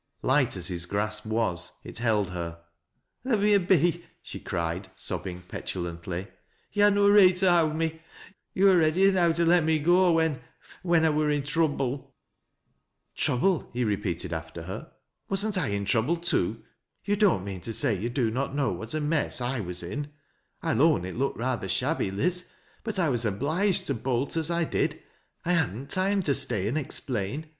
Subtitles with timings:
[0.23, 2.59] Light as his grasp was, it held her."
[3.23, 6.25] Let me a be," she cried, sobbing petulantly.
[6.73, 8.01] "To ha' no reet to howd me.
[8.55, 10.41] Yo' wur ready erow" U let ni« go when—
[10.81, 14.63] when I wur i' troiible." 152 TBAT LASS Q LOWBISTB." Trouble 1" he repeated after
[14.63, 14.91] her."
[15.29, 16.63] Wasn't I in troa blcj too 1
[17.05, 20.11] Yon don't mean to say you did not know what i mess I was in?
[20.63, 22.47] I'll own it looked rather shabby, Liz,
[22.83, 24.99] but 1 was obliged to bolt as I did.
[25.45, 27.45] I hadn't time to stay and explain.